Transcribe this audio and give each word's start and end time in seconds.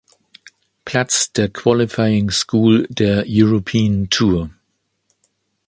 Platz 0.83 1.31
der 1.31 1.49
Qualifying 1.49 2.31
School 2.31 2.87
der 2.89 3.25
European 3.27 4.09
Tour. 4.09 4.49